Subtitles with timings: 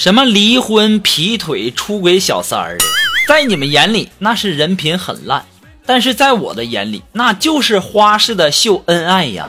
[0.00, 2.84] 什么离婚、劈腿、出轨小三儿的，
[3.28, 5.44] 在你们眼里那是人品很烂，
[5.84, 9.46] 但是在我的眼里那就是花式的秀恩爱呀！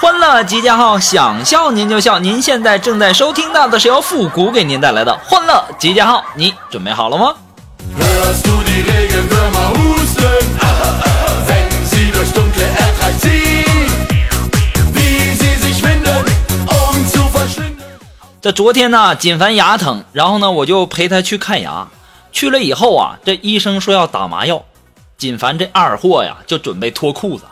[0.00, 2.20] 欢乐集结号，想笑您就笑。
[2.20, 7.34] 您现在正在收听到的是由复古给您带来的欢乐集结号，你准备好了吗？
[18.44, 21.88] 这昨天呢，锦凡牙疼，然后呢，我就陪他去看牙。
[22.30, 24.62] 去了以后啊，这医生说要打麻药，
[25.16, 27.44] 锦凡这二货呀，就准备脱裤子。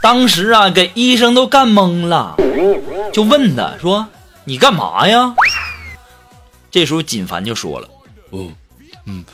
[0.00, 2.36] 当时啊，给医生都干懵了，
[3.12, 4.06] 就问他说
[4.46, 5.34] ：“你干嘛呀？”
[6.70, 7.88] 这时候锦凡就说了
[8.30, 8.46] ：“哦，
[9.06, 9.24] 嗯，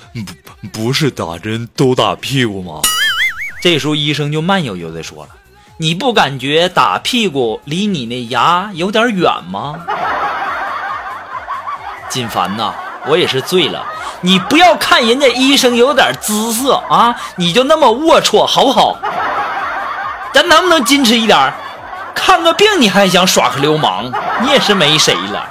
[0.73, 2.81] 不，不是打针都打屁股吗？”
[3.61, 5.37] 这时候医生就慢悠悠的说了
[5.77, 9.79] ：“你不感觉打屁股离你那牙有点远吗？”
[12.09, 12.73] 锦凡呐，
[13.07, 13.85] 我也是醉了。
[14.21, 18.97] 你不要看人家医生有点姿色啊，你就那么龌龊，好不好？
[20.33, 21.53] 咱能不能矜持一点？
[22.15, 25.47] 看个病你还想耍个流氓，你也是没谁了。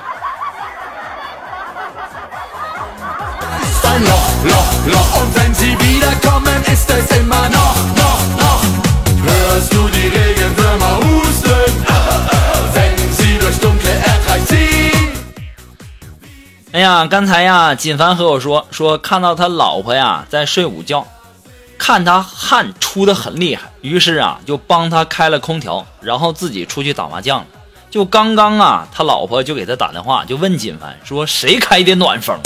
[16.77, 21.07] 哎呀，刚才呀，锦凡和我说说看到他老婆呀在睡午觉，
[21.75, 27.45] 看他汗出的很厉害，于是啊就帮他开了空调，然后自己出去打麻将了。
[27.89, 32.37] 就刚刚啊，他老婆就给他打电话，就问锦凡说谁开的暖风，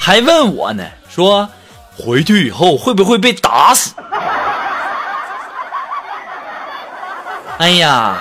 [0.00, 1.48] 还问我呢，说
[1.96, 3.94] 回去以后会不会被打死？
[7.58, 8.18] 哎呀，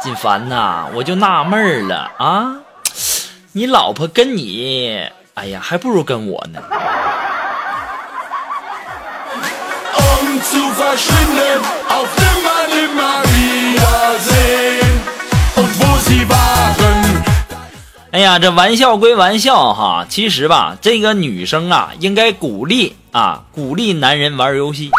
[0.00, 2.54] 锦凡呐，我就纳闷了啊。
[3.54, 4.98] 你老婆跟你，
[5.34, 6.58] 哎呀，还不如跟我呢。
[18.12, 24.90] 哎呀，这玩笑归玩笑哈，其实吧，这个女生啊，应该鼓励啊，鼓励男人玩游戏，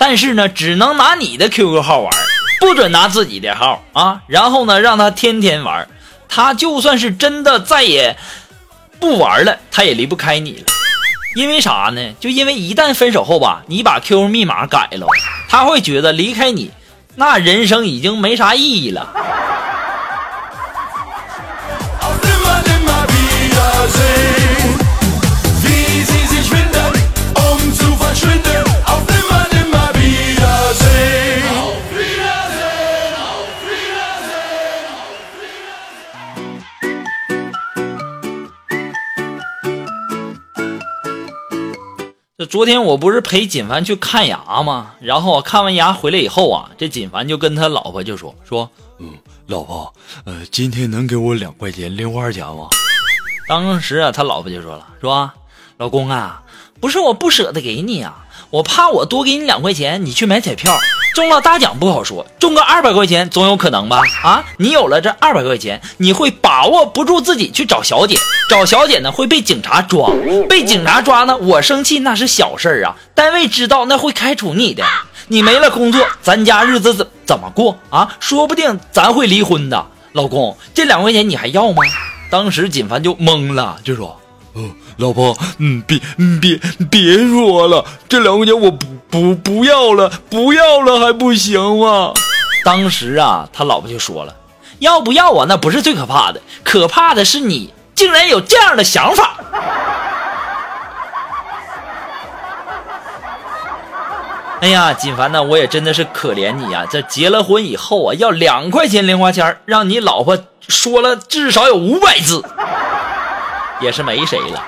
[0.00, 2.12] 但是呢，只能拿你的 QQ 号玩，
[2.58, 4.22] 不准拿自己的号啊。
[4.26, 5.86] 然后呢，让他天天玩。
[6.34, 8.16] 他就算是真的再也
[8.98, 10.64] 不玩了，他也离不开你了。
[11.36, 12.14] 因为啥呢？
[12.18, 15.06] 就因为一旦分手后吧，你把 QQ 密码改了，
[15.46, 16.70] 他会觉得离开你，
[17.16, 19.12] 那人生已经没啥意义了。
[42.46, 44.92] 昨天我不是陪锦凡去看牙吗？
[45.00, 49.14] 然后看完牙回来以后啊，这锦凡就跟他老婆就说说，嗯，
[49.46, 49.92] 老婆，
[50.24, 52.68] 呃，今天能给我两块钱零花钱吗？
[53.48, 55.30] 当时啊，他老婆就说了，说，
[55.76, 56.42] 老公啊，
[56.80, 60.76] 不是我不舍得给你啊，我怕我多给你两块钱，你去买彩票。
[61.14, 64.02] 中了大奖不好说，中个二百块钱总有可能吧？
[64.22, 68.16] 啊，你有了这二百块钱，你会把握不住自己去找小姐，
[68.48, 70.10] 找小姐呢会被警察抓，
[70.48, 74.84] 被警察抓呢，我生气那是小事儿啊，单位知道那会开除你的，
[75.28, 78.16] 你没了工作，咱家日子怎怎么过啊？
[78.18, 79.86] 说不定咱会离婚的。
[80.12, 81.82] 老公，这两块钱你还要吗？
[82.30, 84.18] 当时锦凡就懵了，就说。
[84.54, 86.60] 哦，老婆，嗯，别，嗯别，
[86.90, 92.12] 别说了，这两块钱我不不不要了，不要了还不行吗？
[92.64, 94.36] 当时啊，他老婆就说了，
[94.78, 95.46] 要不要啊？
[95.48, 99.36] 那不是最可怕的，可怕的是你竟然有这样的想法。
[104.60, 106.86] 哎呀，锦凡呢，我也真的是可怜你呀！
[106.88, 110.38] 这结了婚以后啊，要两块钱零花钱，让你老婆
[110.68, 112.44] 说了至少有五百字。
[113.82, 114.62] 也是没谁了。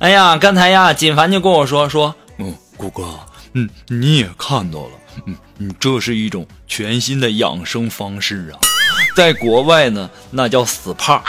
[0.00, 3.04] 哎呀，刚才呀，锦凡就跟我说说，嗯，谷哥，
[3.54, 4.90] 嗯，你也看到了，
[5.26, 8.60] 嗯嗯，这是一种全新的养生方式啊，
[9.16, 11.20] 在国外呢，那叫 SPA。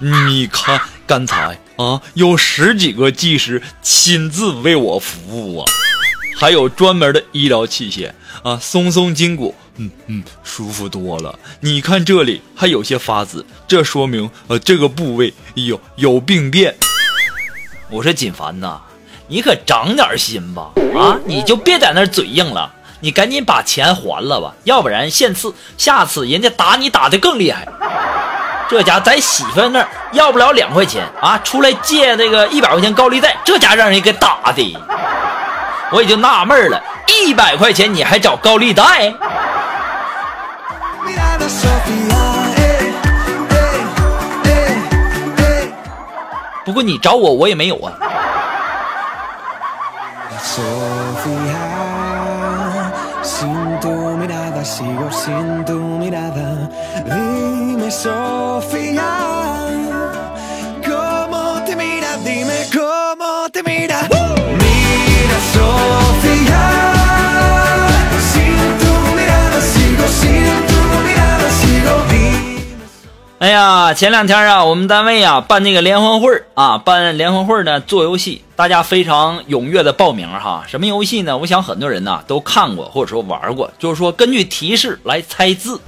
[0.00, 5.70] 你看刚才啊，有十几个技师亲自为我服务啊，
[6.38, 8.10] 还有专门的医疗器械
[8.42, 11.38] 啊，松松筋骨，嗯嗯，舒服多了。
[11.60, 16.74] 你看这里还有些发紫，这说明呃这个部位有有病变。
[17.90, 18.80] 我说锦凡呐，
[19.28, 21.20] 你可长点心吧啊！
[21.26, 22.74] 你就别在那嘴硬了，
[23.04, 27.68] 你赶紧把钱还了吧，要不然下次下次人家打你打的更厉害。
[28.66, 34.78] 这家在媳妇那儿要不了两块钱啊，出来借这个一百块钱高利贷，这家让人给打的，
[35.90, 39.12] 我也就纳闷了，一百块钱你还找高利贷？
[46.64, 47.92] 不过你找我，我也没有啊。
[53.24, 56.68] Sin tu mirada sigo sin tu mirada.
[57.04, 59.10] Dime, Sofía,
[60.84, 62.18] ¿cómo te mira.
[62.18, 64.13] Dime, ¿cómo te mira.
[73.44, 80.64] 哎呀，前两天啊，我们单位啊办那个联欢会啊，办联欢会呢做游戏，大家非常踊跃的报名哈。
[80.66, 81.36] 什么游戏呢？
[81.36, 85.78] 我想很多人呢都看过或者说玩过，就是说根据提示来猜字。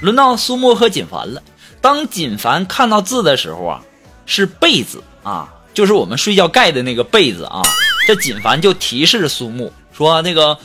[0.00, 1.42] 轮到苏木和锦凡了。
[1.80, 3.82] 当锦凡看到字的时候啊，
[4.24, 7.62] 是被子啊，就是我们睡觉盖的那个被子啊。
[8.06, 10.56] 这锦凡就提示苏木说：“那个，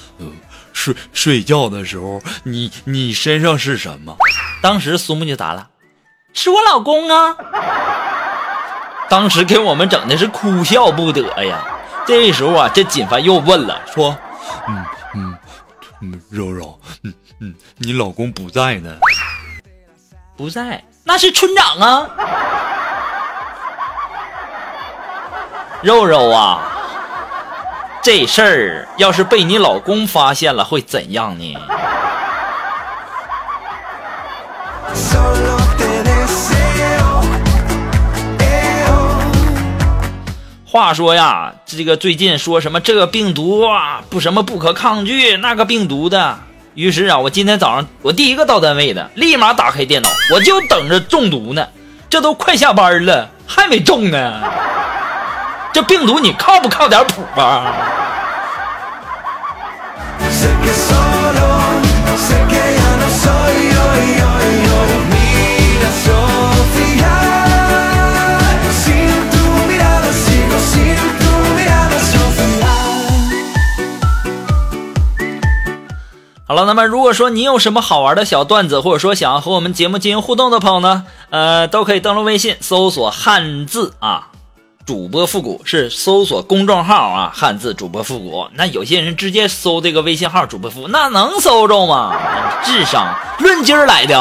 [0.72, 4.16] 睡睡觉的时候，你你身上是什么？”
[4.62, 5.68] 当时苏木就答了。
[6.38, 7.36] 是我老公啊！
[9.10, 11.66] 当时给我们整的是哭笑不得呀。
[12.06, 14.16] 这时候啊，这锦凡又问了，说
[14.70, 14.86] ：“嗯
[15.16, 15.38] 嗯
[16.04, 17.12] 嗯，柔柔，嗯
[17.42, 18.96] 嗯，你老公不在呢？
[20.38, 20.84] 不在？
[21.04, 22.08] 那是村长啊。
[25.82, 26.62] 肉肉啊，
[28.04, 31.56] 这事儿要是被你老公发现了，会怎样呢？”
[40.78, 46.38] 话说呀，这个最近说什么这个病毒啊不什么不可抗拒，那个病毒的。
[46.76, 51.66] 于是啊，我今天早上我第一个到单位的，立马打开电脑，我就等着中毒呢。
[52.12, 54.44] 这都快下班了，还没中呢。
[55.74, 57.74] 这病毒你靠不靠点谱啊？
[76.48, 84.30] 好了，那么如果说你有什么好玩的小段子，或者说想要和我们节目进行互动的朋友呢，呃，都可以登录微信搜索汉字啊，
[84.86, 88.48] 主播复古是搜索公众号啊，汉字主播复古。
[88.54, 92.16] 那有些人直接搜这个微信号主播复，那能搜着吗？
[92.64, 94.18] 智商论斤儿来的，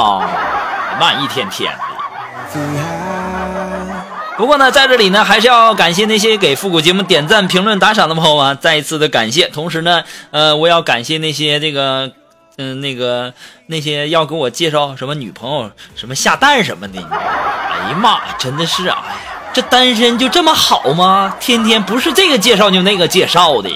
[0.99, 2.96] 慢一天天的。
[4.37, 9.49] 不过呢，在这里呢，还是要感谢那些给复古节目点赞、评论、打赏的朋友啊，再一次的感谢。
[9.49, 12.13] 同时呢，呃，我要感谢那些这个。
[12.59, 13.35] 嗯，那个
[13.67, 19.05] 那些要给我介绍什么女朋友、什么下蛋什么的，哎呀妈，真的是，哎呀，
[19.53, 21.37] 这单身就这么好吗？
[21.39, 23.69] 天天不是这个介绍就那个介绍的。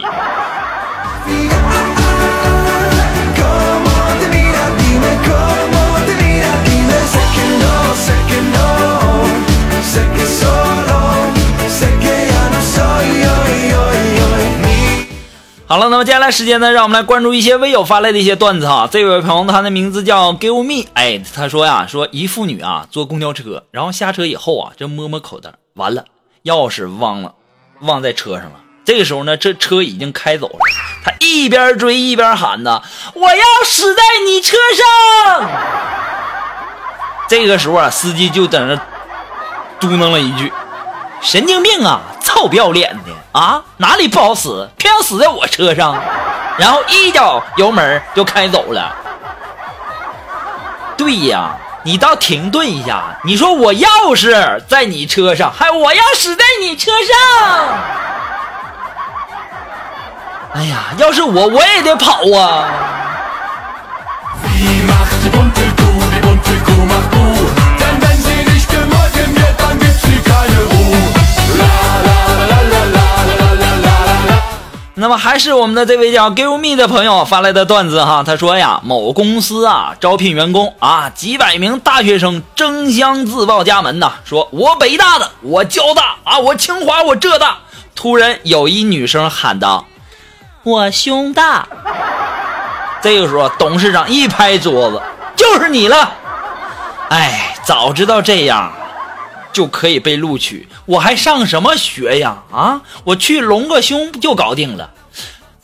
[15.71, 18.89] 好了，那么接下来时间呢，让我们来关注一些微友发来的一些段子哈。
[18.91, 26.07] 这位朋友他的名字叫 Give Me，哎，他说呀，说一妇女啊坐公交车，然后下车以后啊，这摸摸口袋，完了，
[26.43, 27.35] 钥匙忘了，
[27.83, 28.55] 忘在车上了。
[28.85, 30.59] 这个时候呢，这车已经开走了，
[31.05, 32.83] 他一边追一边喊呢
[33.15, 34.57] ：“我要死在你车
[35.39, 35.49] 上！”
[37.31, 38.75] 这个时候啊，司机就在那
[39.79, 40.53] 嘟囔了一句
[41.23, 42.01] ：“神经病啊！”
[42.41, 43.63] 臭不要脸的啊！
[43.77, 45.95] 哪里不好使，偏要死在我车上，
[46.57, 48.97] 然后一脚油门就开走了。
[50.97, 51.51] 对呀，
[51.83, 53.03] 你倒停顿一下。
[53.25, 57.69] 你说我钥匙在你车上，还我要死在你车上。
[60.55, 62.65] 哎呀，要是我，我也得跑啊。
[75.01, 87.57] 那么还是我们的这位叫 Give Me 的朋友发来的段子哈，他说呀，某公司啊招聘员工啊，几百名大学生争相自报家门呐，说我北大的，我交大啊，我清华，我浙大。
[87.95, 89.87] 突然有一女生喊道
[90.65, 91.67] ：“我胸大。”
[93.01, 95.01] 这个时候董事长一拍桌子
[95.35, 96.13] ：“就是你了！
[97.09, 98.71] 哎，早知道这样。”
[99.53, 102.39] 就可以被录取，我还上什么学呀？
[102.51, 104.91] 啊，我去隆个胸就搞定了？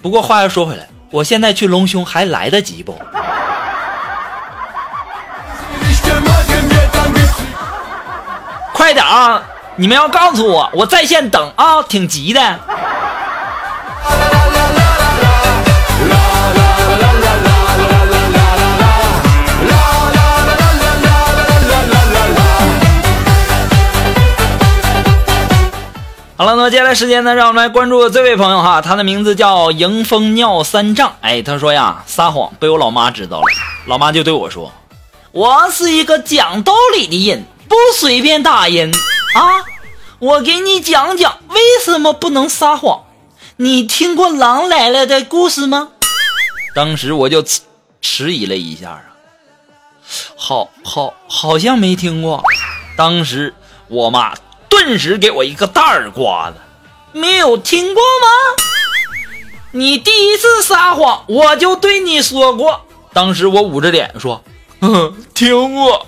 [0.01, 2.97] 不过话又说回来，我现在去隆胸还来得及不？
[8.73, 9.43] 快点啊！
[9.75, 12.61] 你们要告诉我，我在线等啊，挺急的。
[26.39, 31.17] 好了，那么接下来时间呢，让我们来关注这位朋友哈，他的名字叫迎风尿三丈。
[31.23, 33.45] 哎，他说呀，撒谎被我老妈知道了，
[33.87, 34.71] 老妈就对我说
[35.33, 38.93] ：“我是一个讲道理的人，不随便打人
[39.35, 39.65] 啊。
[40.19, 43.05] 我给你讲讲为什么不能撒谎。
[43.57, 45.89] 你听过狼来了的故事吗？”
[46.77, 47.43] 当时我就
[48.03, 49.03] 迟疑了一下啊，
[50.37, 52.43] 好好好像没听过。
[52.95, 53.55] 当时
[53.89, 54.35] 我妈。
[54.77, 56.57] 顿时给我一个大耳刮子，
[57.13, 58.29] 没有听过吗？
[59.71, 62.83] 你第一次撒谎，我就对你说过。
[63.15, 64.43] 当时我捂着脸说
[65.33, 66.07] ：“听过。”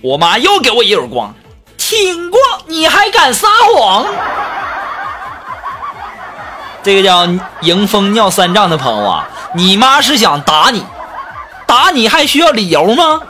[0.00, 1.34] 我妈又给我一耳光，
[1.76, 4.06] 听过你还敢撒谎？
[6.82, 7.28] 这个叫
[7.60, 10.82] 迎风尿三丈的朋友啊，你妈是想打你，
[11.66, 13.20] 打你还需要理由吗？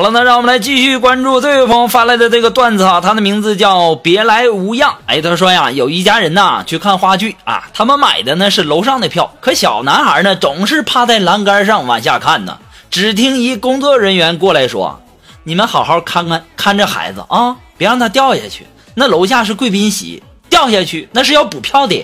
[0.00, 4.96] 好了，那让我们来继续关注这位朋友发来的这个段子哈，他的名字叫别来无恙。
[5.04, 12.56] 哎，他说呀，有一家人呐去看话剧啊，他们买的呢是楼上的票，可小男孩呢总是趴在栏杆上往下看呢。
[12.90, 15.02] 只听一工作人员过来说
[15.44, 18.66] ：“你们好好看看看着孩子啊，别让他掉下去。
[18.94, 22.02] 那楼下是贵宾席，掉下去那是要补票的。”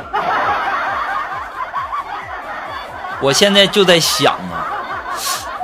[3.22, 4.68] 我现在就在想啊，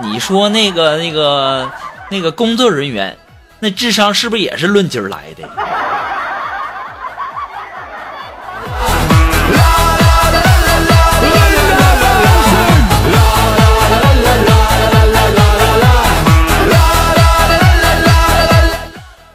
[0.00, 1.70] 你说那个那个。
[2.12, 3.16] 那个工作人员，
[3.58, 5.48] 那智商是不是也是论斤来的？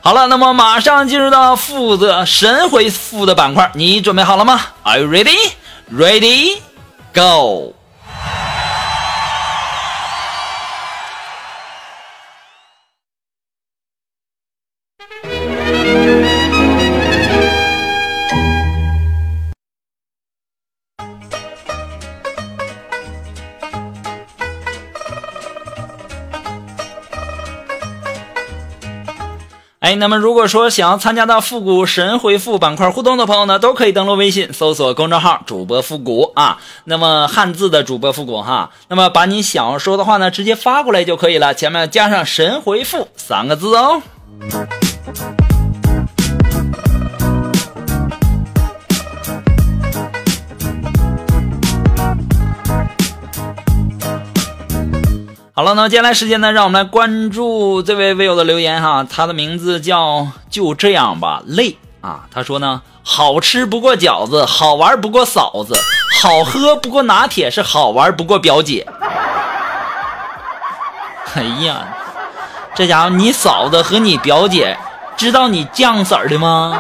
[0.04, 5.36] 好了，那么马上进入到负责神回复的板块，你准备好了吗？Are you ready?
[5.92, 6.60] Ready?
[7.12, 7.77] Go!
[29.88, 44.02] 哎，那么如果说想要参加到复古神回复板块互动的朋友呢，都可以登录微信搜索公众号主播复古啊，那么汉字的主播复古哈，那么把你想要说的话呢，直接发过来就可以了，前面加上神回复三个字哦。
[55.58, 62.26] 好了，那么接下来时间呢，让我们来关注这位微友的留言哈，他的名字叫就这样吧，累啊。
[62.32, 65.74] 他说呢，好吃不过饺子，好玩不过嫂子，
[66.22, 68.86] 好喝不过拿铁，是好玩不过表姐。
[71.34, 71.88] 哎呀，
[72.76, 74.78] 这家伙，你嫂子和你表姐
[75.18, 76.80] 知道你酱色儿的吗？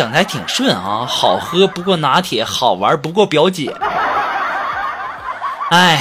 [0.00, 3.70] 整的还挺顺啊，好喝不过拿铁，好玩不过表姐。
[5.70, 6.00] 哎，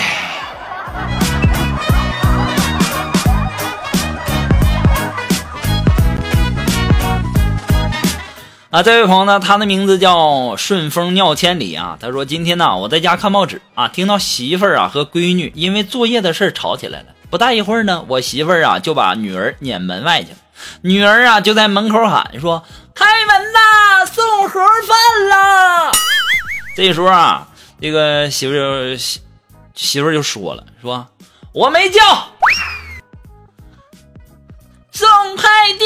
[8.70, 11.98] 啊，这位朋友呢，他的名字叫顺风尿千里啊。
[12.00, 17.08] 他说今天呢，我在家看报纸啊，听到媳妇儿啊和闺女因为作业的事吵起来了。
[17.30, 20.38] 不大一会儿呢，我媳妇儿啊就把女儿撵门外去了。
[20.82, 22.64] 女儿啊就在门口喊说
[22.96, 25.92] ：“开门呐，送盒饭了。”
[26.76, 27.48] 这时候啊，
[27.82, 29.22] 这个媳妇就媳
[29.76, 31.08] 媳妇就说了：“说
[31.54, 32.02] 我没叫，
[34.92, 35.86] 送快递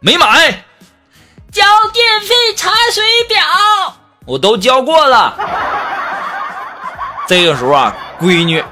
[0.00, 0.64] 没买，
[1.50, 3.40] 交电费查水表，
[4.26, 5.34] 我都交过了。
[7.26, 8.62] 这个时候啊，闺女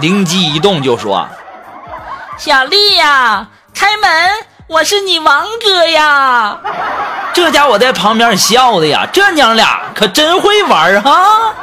[0.00, 1.28] 灵机一动就说
[2.38, 4.10] ：“小丽呀，开门，
[4.68, 6.58] 我是你王哥呀。”
[7.32, 11.54] 这家伙在旁边笑的呀，这娘俩可真会玩哈！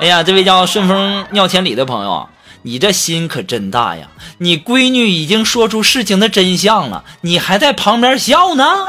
[0.00, 2.28] 哎呀，这位叫顺风尿千里的朋友，
[2.62, 4.06] 你这心可真大呀！
[4.38, 8.86] 你闺女已经说出事情的真相了，你还在旁边笑呢？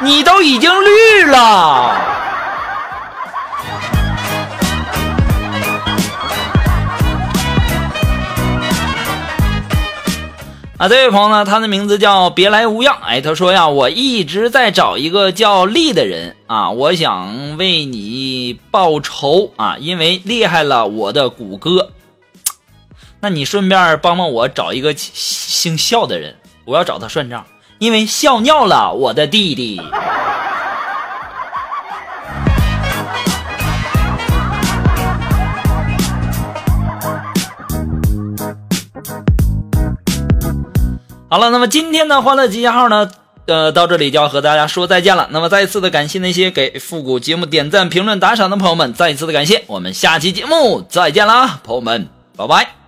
[0.00, 1.94] 你都已经绿了。
[10.78, 12.98] 啊，这位朋友呢，他的名字叫别来无恙。
[13.02, 21.92] 哎，他说呀，我一直在找一个叫丽的人啊，我想为你报仇啊，因为厉害了我的谷歌。
[23.20, 27.46] 那你顺便帮帮我找一个姓笑的人，我要找他算账，
[27.78, 29.80] 因为笑尿了我的弟弟。
[41.36, 43.10] 好了，那么今天的欢乐集结号呢，
[43.44, 45.28] 呃，到这里就要和大家说再见了。
[45.32, 49.62] 那么再一次的感谢那些给复古节目点赞、评论、打赏的朋友们，再一次的感谢。
[49.66, 52.85] 我们下期节目再见啦，朋友们，拜拜。